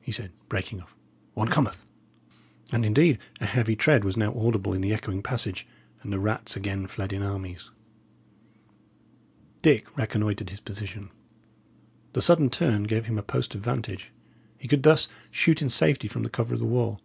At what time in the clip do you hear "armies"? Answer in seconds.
7.24-7.72